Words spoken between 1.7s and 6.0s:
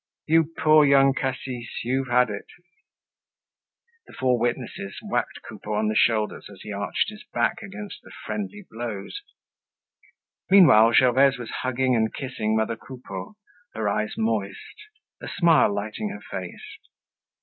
you've had it." The four witnesses whacked Coupeau on the